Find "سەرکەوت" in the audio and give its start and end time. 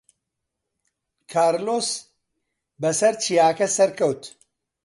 3.75-4.21